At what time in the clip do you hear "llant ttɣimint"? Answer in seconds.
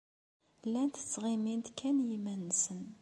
0.67-1.67